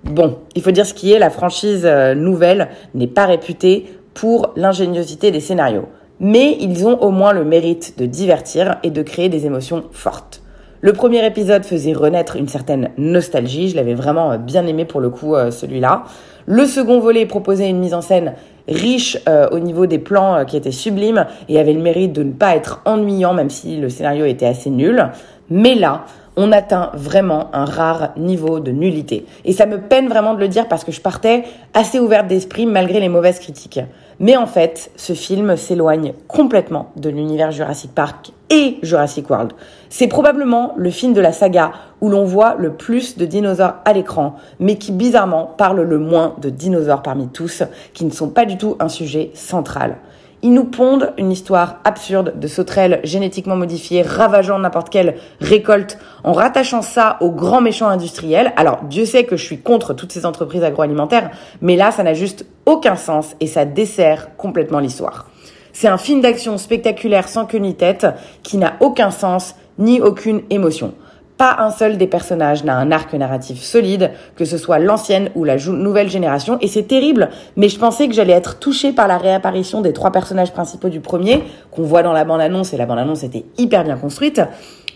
Bon, 0.04 0.38
il 0.54 0.62
faut 0.62 0.70
dire 0.70 0.86
ce 0.86 0.94
qui 0.94 1.12
est, 1.12 1.18
la 1.18 1.30
franchise 1.30 1.82
euh, 1.84 2.14
nouvelle 2.14 2.68
n'est 2.94 3.06
pas 3.08 3.26
réputée 3.26 3.86
pour 4.14 4.52
l'ingéniosité 4.56 5.30
des 5.30 5.40
scénarios. 5.40 5.86
Mais 6.20 6.56
ils 6.60 6.86
ont 6.86 7.00
au 7.00 7.10
moins 7.10 7.32
le 7.32 7.44
mérite 7.44 7.98
de 7.98 8.06
divertir 8.06 8.78
et 8.82 8.90
de 8.90 9.02
créer 9.02 9.28
des 9.28 9.46
émotions 9.46 9.84
fortes. 9.92 10.42
Le 10.80 10.92
premier 10.92 11.24
épisode 11.26 11.64
faisait 11.64 11.92
renaître 11.92 12.36
une 12.36 12.48
certaine 12.48 12.90
nostalgie, 12.96 13.68
je 13.68 13.76
l'avais 13.76 13.94
vraiment 13.94 14.32
euh, 14.32 14.38
bien 14.38 14.66
aimé 14.66 14.84
pour 14.84 15.00
le 15.00 15.10
coup 15.10 15.34
celui-là. 15.50 16.04
Le 16.46 16.64
second 16.64 16.98
volet 16.98 17.26
proposait 17.26 17.68
une 17.68 17.78
mise 17.78 17.94
en 17.94 18.00
scène 18.00 18.34
riche 18.68 19.18
euh, 19.28 19.48
au 19.50 19.58
niveau 19.58 19.86
des 19.86 19.98
plans 19.98 20.36
euh, 20.36 20.44
qui 20.44 20.56
étaient 20.56 20.70
sublimes 20.70 21.26
et 21.48 21.58
avait 21.58 21.72
le 21.72 21.80
mérite 21.80 22.12
de 22.12 22.22
ne 22.22 22.32
pas 22.32 22.54
être 22.54 22.82
ennuyant 22.84 23.34
même 23.34 23.50
si 23.50 23.76
le 23.78 23.88
scénario 23.88 24.24
était 24.24 24.46
assez 24.46 24.70
nul. 24.70 25.08
Mais 25.50 25.74
là, 25.74 26.04
on 26.40 26.52
atteint 26.52 26.92
vraiment 26.94 27.50
un 27.52 27.64
rare 27.64 28.10
niveau 28.16 28.60
de 28.60 28.70
nullité. 28.70 29.26
Et 29.44 29.52
ça 29.52 29.66
me 29.66 29.80
peine 29.80 30.08
vraiment 30.08 30.34
de 30.34 30.38
le 30.38 30.46
dire 30.46 30.68
parce 30.68 30.84
que 30.84 30.92
je 30.92 31.00
partais 31.00 31.42
assez 31.74 31.98
ouverte 31.98 32.28
d'esprit 32.28 32.64
malgré 32.64 33.00
les 33.00 33.08
mauvaises 33.08 33.40
critiques. 33.40 33.80
Mais 34.20 34.36
en 34.36 34.46
fait, 34.46 34.92
ce 34.94 35.14
film 35.14 35.56
s'éloigne 35.56 36.12
complètement 36.28 36.92
de 36.94 37.10
l'univers 37.10 37.50
Jurassic 37.50 37.92
Park 37.92 38.30
et 38.50 38.78
Jurassic 38.82 39.28
World. 39.28 39.52
C'est 39.90 40.06
probablement 40.06 40.74
le 40.76 40.90
film 40.90 41.12
de 41.12 41.20
la 41.20 41.32
saga 41.32 41.72
où 42.00 42.08
l'on 42.08 42.24
voit 42.24 42.54
le 42.56 42.72
plus 42.72 43.18
de 43.18 43.26
dinosaures 43.26 43.74
à 43.84 43.92
l'écran, 43.92 44.36
mais 44.60 44.76
qui 44.76 44.92
bizarrement 44.92 45.52
parle 45.58 45.80
le 45.80 45.98
moins 45.98 46.36
de 46.40 46.50
dinosaures 46.50 47.02
parmi 47.02 47.26
tous, 47.26 47.64
qui 47.94 48.04
ne 48.04 48.10
sont 48.10 48.28
pas 48.28 48.44
du 48.44 48.56
tout 48.56 48.76
un 48.78 48.88
sujet 48.88 49.32
central. 49.34 49.96
Ils 50.42 50.52
nous 50.52 50.64
pondent 50.64 51.12
une 51.18 51.32
histoire 51.32 51.80
absurde 51.82 52.38
de 52.38 52.46
sauterelles 52.46 53.00
génétiquement 53.02 53.56
modifiées 53.56 54.02
ravageant 54.02 54.60
n'importe 54.60 54.88
quelle 54.88 55.16
récolte 55.40 55.98
en 56.22 56.32
rattachant 56.32 56.82
ça 56.82 57.16
aux 57.20 57.32
grands 57.32 57.60
méchants 57.60 57.88
industriels. 57.88 58.52
Alors, 58.56 58.84
Dieu 58.84 59.04
sait 59.04 59.24
que 59.24 59.36
je 59.36 59.44
suis 59.44 59.58
contre 59.58 59.94
toutes 59.94 60.12
ces 60.12 60.24
entreprises 60.24 60.62
agroalimentaires, 60.62 61.30
mais 61.60 61.74
là, 61.74 61.90
ça 61.90 62.04
n'a 62.04 62.14
juste 62.14 62.46
aucun 62.66 62.94
sens 62.94 63.34
et 63.40 63.48
ça 63.48 63.64
dessert 63.64 64.36
complètement 64.36 64.78
l'histoire. 64.78 65.28
C'est 65.72 65.88
un 65.88 65.98
film 65.98 66.20
d'action 66.20 66.56
spectaculaire 66.56 67.28
sans 67.28 67.44
queue 67.44 67.58
ni 67.58 67.74
tête 67.74 68.06
qui 68.44 68.58
n'a 68.58 68.74
aucun 68.78 69.10
sens 69.10 69.56
ni 69.78 70.00
aucune 70.00 70.42
émotion. 70.50 70.94
Pas 71.38 71.56
un 71.60 71.70
seul 71.70 71.98
des 71.98 72.08
personnages 72.08 72.64
n'a 72.64 72.76
un 72.76 72.90
arc 72.90 73.14
narratif 73.14 73.62
solide, 73.62 74.10
que 74.34 74.44
ce 74.44 74.58
soit 74.58 74.80
l'ancienne 74.80 75.30
ou 75.36 75.44
la 75.44 75.56
nouvelle 75.56 76.10
génération, 76.10 76.58
et 76.60 76.66
c'est 76.66 76.82
terrible, 76.82 77.30
mais 77.56 77.68
je 77.68 77.78
pensais 77.78 78.08
que 78.08 78.14
j'allais 78.14 78.32
être 78.32 78.58
touchée 78.58 78.92
par 78.92 79.06
la 79.06 79.18
réapparition 79.18 79.80
des 79.80 79.92
trois 79.92 80.10
personnages 80.10 80.52
principaux 80.52 80.88
du 80.88 80.98
premier, 80.98 81.44
qu'on 81.70 81.84
voit 81.84 82.02
dans 82.02 82.12
la 82.12 82.24
bande-annonce, 82.24 82.74
et 82.74 82.76
la 82.76 82.86
bande-annonce 82.86 83.22
était 83.22 83.44
hyper 83.56 83.84
bien 83.84 83.96
construite, 83.96 84.40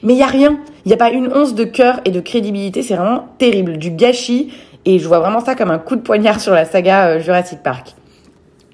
mais 0.03 0.15
il 0.15 0.19
y 0.19 0.25
a 0.25 0.27
rien, 0.27 0.59
il 0.85 0.89
n'y 0.89 0.95
a 0.95 0.97
pas 0.97 1.11
une 1.11 1.33
once 1.33 1.55
de 1.55 1.63
cœur 1.63 2.01
et 2.05 2.11
de 2.11 2.19
crédibilité, 2.19 2.83
c'est 2.83 2.97
vraiment 2.97 3.29
terrible, 3.39 3.79
du 3.79 3.93
gâchis, 3.93 4.53
et 4.85 4.99
je 4.99 5.07
vois 5.07 5.21
vraiment 5.21 5.39
ça 5.39 5.55
comme 5.55 5.71
un 5.71 5.79
coup 5.79 5.95
de 5.95 6.01
poignard 6.01 6.41
sur 6.41 6.55
la 6.55 6.65
saga 6.65 7.07
euh, 7.07 7.21
Jurassic 7.21 7.63
Park. 7.63 7.95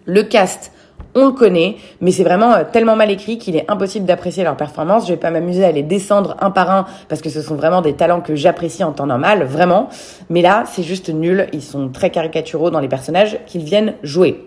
Le 0.07 0.23
cast, 0.23 0.73
on 1.15 1.27
le 1.27 1.33
connaît, 1.33 1.77
mais 2.01 2.11
c'est 2.11 2.25
vraiment 2.25 2.53
euh, 2.53 2.65
tellement 2.71 2.97
mal 2.97 3.11
écrit 3.11 3.39
qu'il 3.39 3.57
est 3.57 3.71
impossible 3.71 4.07
d'apprécier 4.07 4.45
leur 4.45 4.57
performance. 4.57 5.07
Je 5.07 5.13
vais 5.13 5.19
pas 5.19 5.31
m'amuser 5.31 5.65
à 5.65 5.73
les 5.73 5.83
descendre 5.83 6.37
un 6.41 6.51
par 6.51 6.71
un 6.71 6.87
parce 7.09 7.23
que 7.23 7.31
ce 7.31 7.43
sont 7.43 7.55
vraiment 7.55 7.83
des 7.83 7.95
talents 7.95 8.21
que 8.21 8.35
j'apprécie 8.35 8.85
en 8.85 8.93
temps 8.93 9.07
normal, 9.07 9.45
vraiment. 9.45 9.89
Mais 10.31 10.43
là, 10.43 10.65
c'est 10.67 10.83
juste 10.83 11.09
nul. 11.09 11.47
Ils 11.53 11.63
sont 11.63 11.89
très 11.89 12.11
caricaturaux 12.11 12.71
dans 12.71 12.81
les 12.81 12.89
personnages 12.89 13.39
qu'ils 13.47 13.65
viennent 13.65 13.95
jouer. 14.03 14.45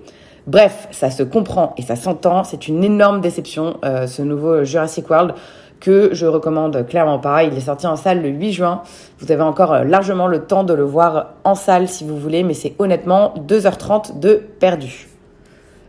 Bref, 0.48 0.88
ça 0.92 1.12
se 1.12 1.24
comprend 1.24 1.74
et 1.78 1.82
ça 1.82 1.96
s'entend. 1.96 2.44
C'est 2.44 2.68
une 2.68 2.84
énorme 2.84 3.22
déception, 3.22 3.78
euh, 3.86 4.08
ce 4.08 4.22
nouveau 4.22 4.64
Jurassic 4.64 5.10
World 5.10 5.34
que 5.80 6.10
je 6.14 6.26
recommande 6.26 6.86
clairement 6.88 7.20
pas. 7.20 7.44
Il 7.44 7.58
est 7.58 7.62
sorti 7.62 7.88
en 7.88 7.96
salle 7.96 8.22
le 8.22 8.30
8 8.30 8.54
juin. 8.54 8.82
Vous 9.20 9.32
avez 9.32 9.42
encore 9.42 9.74
euh, 9.74 9.84
largement 9.84 10.28
le 10.28 10.46
temps 10.46 10.64
de 10.64 10.74
le 10.74 10.84
voir 10.84 11.34
en 11.44 11.56
salle 11.56 11.88
si 11.88 12.06
vous 12.06 12.18
voulez, 12.18 12.44
mais 12.44 12.54
c'est 12.54 12.76
honnêtement 12.80 13.34
2h30 13.48 14.20
de 14.20 14.42
perdu. 14.60 15.11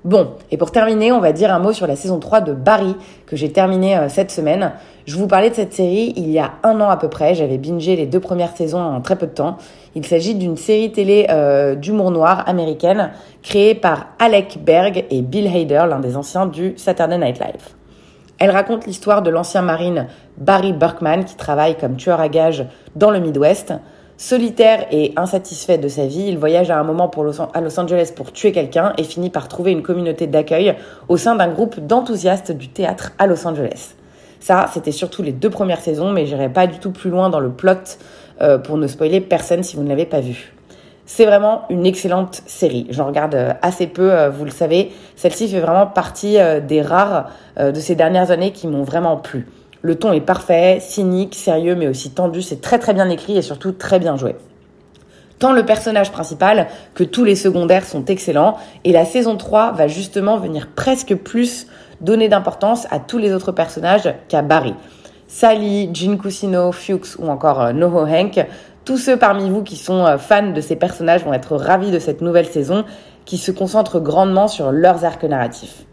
Bon, 0.05 0.31
et 0.51 0.57
pour 0.57 0.73
terminer, 0.73 1.13
on 1.13 1.21
va 1.21 1.31
dire 1.33 1.55
un 1.55 1.61
mot 1.61 1.73
sur 1.73 1.87
la 1.87 1.95
saison 1.95 2.19
3 2.19 2.41
de 2.41 2.55
Barry, 2.55 2.97
que 3.25 3.37
j'ai 3.37 3.53
terminé 3.53 3.97
euh, 3.97 4.09
cette 4.09 4.33
semaine. 4.33 4.73
Je 5.07 5.17
vous 5.17 5.29
parlais 5.29 5.49
de 5.49 5.55
cette 5.55 5.73
série 5.73 6.13
il 6.17 6.29
y 6.29 6.41
a 6.41 6.55
un 6.65 6.81
an 6.81 6.89
à 6.89 6.97
peu 6.97 7.09
près, 7.09 7.37
j'avais 7.37 7.57
bingé 7.57 7.95
les 7.95 8.07
deux 8.07 8.19
premières 8.19 8.57
saisons 8.57 8.81
en 8.81 9.01
très 9.01 9.15
peu 9.15 9.29
de 9.29 9.33
temps. 9.33 9.59
Il 9.95 10.05
s'agit 10.05 10.35
d'une 10.35 10.57
série 10.57 10.91
télé 10.91 11.29
euh, 11.31 11.77
d'humour 11.77 12.11
noir 12.11 12.43
américaine, 12.49 13.13
créée 13.45 13.77
par 13.77 14.09
Alec 14.19 14.59
Berg 14.65 15.05
et 15.09 15.23
Bill 15.23 15.47
Hader, 15.47 15.85
l'un 15.89 16.01
des 16.01 16.17
anciens 16.17 16.47
du 16.47 16.75
Saturday 16.77 17.19
Night 17.19 17.39
Live. 17.39 17.69
Elle 18.41 18.51
raconte 18.51 18.87
l'histoire 18.87 19.23
de 19.23 19.31
l'ancien 19.31 19.63
marine 19.63 20.09
Barry 20.37 20.73
Berkman, 20.73 21.25
qui 21.25 21.37
travaille 21.37 21.77
comme 21.77 21.95
tueur 21.95 22.19
à 22.19 22.29
gages 22.29 22.67
dans 22.97 23.13
le 23.13 23.21
Midwest. 23.21 23.73
Solitaire 24.17 24.87
et 24.93 25.13
insatisfait 25.17 25.79
de 25.79 25.89
sa 25.89 26.07
vie, 26.07 26.27
il 26.29 26.39
voyage 26.39 26.71
à 26.71 26.79
un 26.79 26.85
moment 26.85 27.11
à 27.55 27.61
Los 27.61 27.81
Angeles 27.81 28.13
pour 28.15 28.33
tuer 28.33 28.53
quelqu'un 28.53 28.93
et 28.99 29.05
finit 29.05 29.31
par 29.31 29.49
trouver 29.49 29.73
une 29.73 29.83
communauté 29.83 30.27
d'accueil 30.27 30.77
au 31.09 31.17
sein 31.17 31.35
d'un 31.35 31.49
groupe 31.49 31.81
d'enthousiastes 31.81 32.53
du 32.53 32.69
théâtre 32.69 33.13
à 33.19 33.27
Los 33.27 33.47
Angeles. 33.47 33.95
Ça, 34.39 34.69
c'était 34.73 34.93
surtout 34.93 35.23
les 35.23 35.33
deux 35.33 35.51
premières 35.51 35.81
saisons, 35.81 36.11
mais 36.11 36.27
j'irai 36.27 36.49
pas 36.49 36.67
du 36.67 36.79
tout 36.79 36.91
plus 36.91 37.11
loin 37.11 37.31
dans 37.31 37.41
le 37.41 37.51
plot 37.51 37.97
euh, 38.41 38.59
pour 38.59 38.77
ne 38.77 38.87
spoiler 38.87 39.21
personne 39.21 39.63
si 39.63 39.77
vous 39.77 39.85
ne 39.85 39.89
l'avez 39.89 40.07
pas 40.07 40.21
vu. 40.21 40.53
C'est 41.07 41.27
vraiment 41.27 41.63
une 41.71 41.87
excellente 41.87 42.43
série. 42.47 42.87
J'en 42.91 43.07
regarde 43.07 43.35
euh, 43.35 43.53
assez 43.63 43.87
peu, 43.87 44.13
euh, 44.13 44.31
vous 44.31 44.45
le 44.45 44.51
savez. 44.51 44.91
Celle-ci 45.15 45.49
fait 45.49 45.61
vraiment 45.61 45.87
partie 45.87 46.39
des 46.67 46.83
rares 46.83 47.31
de 47.59 47.79
ces 47.79 47.95
dernières 47.95 48.33
années 48.33 48.51
qui 48.51 48.67
m'ont 48.67 48.83
vraiment 48.83 49.17
plu. 49.17 49.47
Le 49.83 49.97
ton 49.97 50.13
est 50.13 50.21
parfait, 50.21 50.79
cynique, 50.81 51.35
sérieux, 51.35 51.75
mais 51.75 51.89
aussi 51.89 52.11
tendu. 52.11 52.41
C'est 52.41 52.61
très 52.61 52.79
très 52.79 52.95
bien 52.95 53.09
écrit 53.09 53.37
et 53.37 53.43
surtout 53.43 53.73
très 53.73 53.99
bien 53.99 54.17
joué. 54.17 54.37
Tant 55.41 55.53
le 55.53 55.67
personnage 55.67 56.13
principal 56.13 56.69
que 56.95 57.03
tous 57.03 57.25
les 57.25 57.35
secondaires 57.35 57.85
sont 57.85 58.05
excellents. 58.05 58.57
Et 58.85 58.93
la 58.93 59.05
saison 59.05 59.37
3 59.37 59.73
va 59.73 59.89
justement 59.89 60.39
venir 60.39 60.69
presque 60.77 61.17
plus 61.17 61.67
donner 62.01 62.29
d'importance 62.29 62.87
à 62.93 63.01
tous 63.01 63.19
les 63.19 63.33
autres 63.33 63.51
personnages 63.51 64.15
qu'à 64.29 64.43
Barry. 64.43 64.75
Sally, 65.27 65.91
Jean 65.93 66.17
Cusino, 66.17 66.71
Fuchs 66.71 67.17
ou 67.19 67.27
encore 67.27 67.61
euh, 67.61 67.73
Noho 67.73 68.07
Hank, 68.07 68.47
tous 68.85 68.99
ceux 68.99 69.17
parmi 69.17 69.49
vous 69.49 69.63
qui 69.63 69.77
sont 69.77 70.05
euh, 70.05 70.19
fans 70.19 70.53
de 70.53 70.61
ces 70.61 70.77
personnages 70.77 71.25
vont 71.25 71.33
être 71.33 71.57
ravis 71.57 71.91
de 71.91 71.99
cette 71.99 72.21
nouvelle 72.21 72.47
saison 72.47 72.85
qui 73.25 73.39
se 73.39 73.51
concentre 73.51 73.99
grandement 73.99 74.47
sur 74.47 74.71
leurs 74.71 75.05
arcs 75.05 75.25
narratifs. 75.25 75.85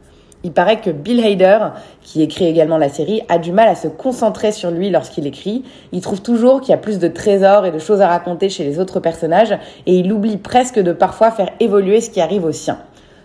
Il 0.44 0.54
paraît 0.54 0.80
que 0.80 0.90
Bill 0.90 1.26
Hader, 1.26 1.60
qui 2.02 2.22
écrit 2.22 2.46
également 2.46 2.78
la 2.78 2.88
série, 2.88 3.22
a 3.28 3.40
du 3.40 3.52
mal 3.52 3.68
à 3.68 3.76
se 3.76 3.90
concentrer 3.90 4.54
sur 4.54 4.72
lui 4.72 4.90
lorsqu'il 4.90 5.28
écrit. 5.28 5.66
Il 5.92 6.00
trouve 6.00 6.22
toujours 6.22 6.62
qu'il 6.62 6.70
y 6.70 6.74
a 6.74 6.78
plus 6.78 6.98
de 6.98 7.10
trésors 7.10 7.66
et 7.66 7.72
de 7.72 7.80
choses 7.80 8.00
à 8.00 8.08
raconter 8.08 8.48
chez 8.48 8.64
les 8.64 8.80
autres 8.80 9.02
personnages 9.02 9.58
et 9.86 9.96
il 9.96 10.14
oublie 10.14 10.38
presque 10.38 10.80
de 10.80 10.94
parfois 10.94 11.32
faire 11.32 11.50
évoluer 11.60 12.00
ce 12.00 12.10
qui 12.10 12.22
arrive 12.22 12.46
au 12.46 12.54
sien. 12.54 12.78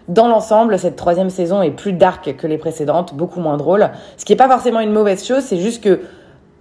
Dans 0.09 0.27
l'ensemble, 0.27 0.77
cette 0.79 0.97
troisième 0.97 1.31
saison 1.31 1.63
est 1.63 1.71
plus 1.71 1.93
dark 1.93 2.37
que 2.37 2.47
les 2.49 2.59
précédentes, 2.59 3.15
beaucoup 3.15 3.41
moins 3.41 3.57
drôle. 3.57 3.91
Ce 4.17 4.25
qui 4.25 4.33
n'est 4.33 4.37
pas 4.37 4.49
forcément 4.49 4.81
une 4.81 4.93
mauvaise 4.93 5.25
chose, 5.25 5.43
c'est 5.45 5.59
juste 5.59 5.83
que 5.85 6.01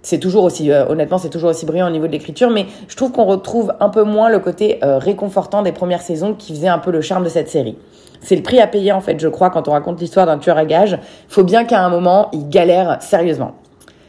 c'est 0.02 0.18
toujours 0.18 0.44
aussi, 0.44 0.70
euh, 0.70 0.86
honnêtement, 0.88 1.18
c'est 1.18 1.30
toujours 1.30 1.50
aussi 1.50 1.66
brillant 1.66 1.88
au 1.88 1.90
niveau 1.90 2.06
de 2.06 2.12
l'écriture, 2.12 2.50
mais 2.50 2.66
je 2.88 2.96
trouve 2.96 3.10
qu'on 3.10 3.24
retrouve 3.24 3.74
un 3.80 3.88
peu 3.88 4.04
moins 4.04 4.28
le 4.28 4.38
côté 4.38 4.78
euh, 4.84 4.98
réconfortant 4.98 5.62
des 5.62 5.72
premières 5.72 6.02
saisons 6.02 6.34
qui 6.34 6.54
faisait 6.54 6.68
un 6.68 6.78
peu 6.78 6.90
le 6.90 7.00
charme 7.00 7.24
de 7.24 7.28
cette 7.28 7.48
série. 7.48 7.76
C'est 8.24 8.36
le 8.36 8.42
prix 8.42 8.58
à 8.58 8.66
payer 8.66 8.90
en 8.92 9.00
fait, 9.00 9.20
je 9.20 9.28
crois, 9.28 9.50
quand 9.50 9.68
on 9.68 9.72
raconte 9.72 10.00
l'histoire 10.00 10.24
d'un 10.26 10.38
tueur 10.38 10.56
à 10.56 10.64
gages. 10.64 10.98
Il 11.28 11.32
faut 11.32 11.44
bien 11.44 11.64
qu'à 11.64 11.84
un 11.84 11.90
moment, 11.90 12.30
il 12.32 12.48
galère 12.48 13.00
sérieusement. 13.02 13.54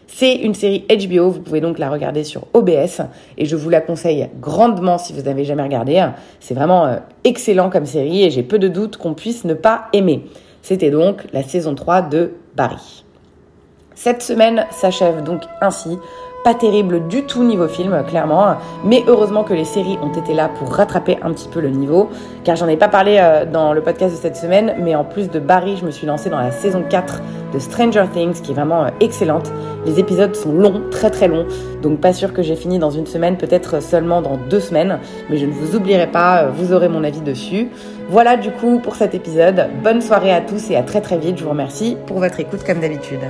C'est 0.07 0.33
une 0.35 0.53
série 0.53 0.85
HBO, 0.89 1.29
vous 1.29 1.41
pouvez 1.41 1.59
donc 1.59 1.77
la 1.77 1.89
regarder 1.89 2.23
sur 2.23 2.43
OBS 2.53 3.01
et 3.37 3.45
je 3.45 3.57
vous 3.57 3.69
la 3.69 3.81
conseille 3.81 4.29
grandement 4.39 4.97
si 4.97 5.11
vous 5.11 5.23
n'avez 5.23 5.43
jamais 5.43 5.63
regardé. 5.63 6.07
C'est 6.39 6.53
vraiment 6.53 6.85
euh, 6.85 6.95
excellent 7.25 7.69
comme 7.69 7.85
série 7.85 8.23
et 8.23 8.31
j'ai 8.31 8.41
peu 8.41 8.57
de 8.57 8.69
doutes 8.69 8.95
qu'on 8.95 9.13
puisse 9.13 9.43
ne 9.43 9.53
pas 9.53 9.87
aimer. 9.91 10.23
C'était 10.61 10.89
donc 10.89 11.25
la 11.33 11.43
saison 11.43 11.75
3 11.75 12.03
de 12.03 12.31
Barry. 12.55 13.03
Cette 13.93 14.21
semaine 14.21 14.65
s'achève 14.71 15.23
donc 15.23 15.41
ainsi 15.59 15.97
pas 16.45 16.53
terrible 16.53 17.07
du 17.07 17.23
tout 17.23 17.43
niveau 17.43 17.67
film, 17.67 18.03
clairement. 18.07 18.57
Mais 18.85 19.03
heureusement 19.07 19.43
que 19.43 19.55
les 19.55 19.65
séries 19.65 19.97
ont 20.03 20.13
été 20.13 20.35
là 20.35 20.47
pour 20.47 20.71
rattraper 20.71 21.17
un 21.23 21.33
petit 21.33 21.47
peu 21.47 21.59
le 21.59 21.69
niveau. 21.69 22.07
Car 22.43 22.55
j'en 22.55 22.67
ai 22.67 22.77
pas 22.77 22.87
parlé 22.87 23.17
euh, 23.19 23.45
dans 23.45 23.73
le 23.73 23.81
podcast 23.81 24.15
de 24.15 24.21
cette 24.21 24.35
semaine, 24.37 24.75
mais 24.79 24.93
en 24.93 25.03
plus 25.03 25.31
de 25.31 25.39
Barry, 25.39 25.75
je 25.75 25.83
me 25.83 25.89
suis 25.89 26.05
lancée 26.05 26.29
dans 26.29 26.37
la 26.39 26.51
saison 26.51 26.83
4 26.87 27.19
de 27.51 27.57
Stranger 27.57 28.05
Things, 28.13 28.43
qui 28.43 28.51
est 28.51 28.53
vraiment 28.53 28.83
euh, 28.83 28.89
excellente. 28.99 29.51
Les 29.87 29.99
épisodes 29.99 30.35
sont 30.35 30.51
longs, 30.51 30.83
très 30.91 31.09
très 31.09 31.27
longs. 31.27 31.47
Donc 31.81 31.99
pas 31.99 32.13
sûr 32.13 32.31
que 32.31 32.43
j'ai 32.43 32.55
fini 32.55 32.77
dans 32.77 32.91
une 32.91 33.07
semaine, 33.07 33.37
peut-être 33.37 33.81
seulement 33.81 34.21
dans 34.21 34.37
deux 34.37 34.59
semaines. 34.59 34.99
Mais 35.31 35.37
je 35.37 35.47
ne 35.47 35.51
vous 35.51 35.75
oublierai 35.75 36.11
pas, 36.11 36.43
euh, 36.43 36.51
vous 36.51 36.73
aurez 36.73 36.89
mon 36.89 37.03
avis 37.03 37.21
dessus. 37.21 37.69
Voilà 38.09 38.37
du 38.37 38.51
coup 38.51 38.77
pour 38.77 38.95
cet 38.95 39.15
épisode. 39.15 39.65
Bonne 39.83 39.99
soirée 39.99 40.31
à 40.31 40.41
tous 40.41 40.69
et 40.69 40.75
à 40.75 40.83
très 40.83 41.01
très 41.01 41.17
vite. 41.17 41.39
Je 41.39 41.43
vous 41.43 41.49
remercie 41.49 41.97
pour 42.05 42.19
votre 42.19 42.39
écoute 42.39 42.63
comme 42.63 42.81
d'habitude. 42.81 43.21